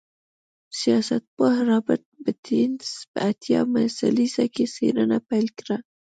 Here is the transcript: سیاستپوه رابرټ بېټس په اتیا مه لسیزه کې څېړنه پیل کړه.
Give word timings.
سیاستپوه 0.79 1.55
رابرټ 1.69 2.03
بېټس 2.23 2.91
په 3.11 3.19
اتیا 3.29 3.59
مه 3.71 3.81
لسیزه 4.15 4.45
کې 4.53 4.65
څېړنه 4.75 5.17
پیل 5.29 5.47
کړه. 5.59 5.77